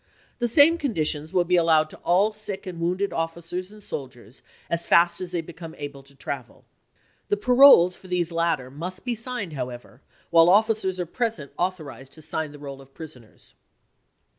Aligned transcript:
The 0.39 0.47
same 0.47 0.79
conditions 0.79 1.31
will 1.31 1.43
be 1.43 1.57
allowed 1.57 1.91
to 1.91 1.97
all 1.97 2.33
sick 2.33 2.65
and 2.65 2.79
wounded 2.79 3.13
officers 3.13 3.71
and 3.71 3.83
soldiers 3.83 4.41
as 4.67 4.87
fast 4.87 5.21
as 5.21 5.29
they 5.29 5.41
w. 5.41 5.45
r. 5.45 5.53
become 5.53 5.75
able 5.75 6.01
to 6.01 6.15
travel. 6.15 6.65
The 7.29 7.37
paroles 7.37 7.95
for 7.95 8.07
these 8.07 8.31
latter 8.31 8.71
must 8.71 9.01
VpartXi.T" 9.03 9.13
^e 9.13 9.17
signed, 9.19 9.53
however, 9.53 10.01
while 10.31 10.49
officers 10.49 10.99
are 10.99 11.05
present 11.05 11.51
authorized 11.55 12.13
p 12.13 12.15
60 12.15 12.15
to 12.15 12.27
sign 12.27 12.51
the 12.51 12.57
roll 12.57 12.81
of 12.81 12.95
prisoners. 12.95 13.53